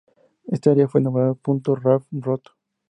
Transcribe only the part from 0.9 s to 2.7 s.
nombrada Punto Raft Roto.